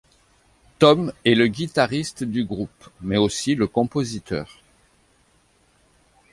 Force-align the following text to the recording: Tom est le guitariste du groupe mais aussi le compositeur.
Tom 0.79 1.13
est 1.25 1.35
le 1.35 1.45
guitariste 1.45 2.23
du 2.23 2.43
groupe 2.43 2.89
mais 3.01 3.17
aussi 3.17 3.53
le 3.53 3.67
compositeur. 3.67 4.51